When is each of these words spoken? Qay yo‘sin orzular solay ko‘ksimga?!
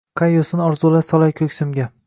Qay 0.19 0.31
yo‘sin 0.35 0.63
orzular 0.69 1.05
solay 1.11 1.37
ko‘ksimga?! 1.43 1.91